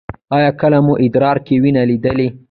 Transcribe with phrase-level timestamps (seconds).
[0.35, 2.27] ایا کله مو ادرار کې وینه لیدلې؟